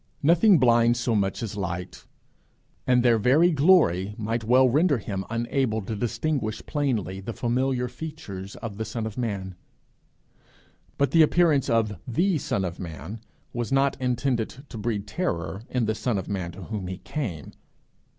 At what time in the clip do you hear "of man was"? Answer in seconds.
12.65-13.71